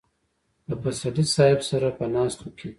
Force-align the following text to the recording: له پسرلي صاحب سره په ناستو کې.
له 0.67 0.75
پسرلي 0.81 1.25
صاحب 1.35 1.59
سره 1.69 1.87
په 1.97 2.05
ناستو 2.15 2.47
کې. 2.57 2.69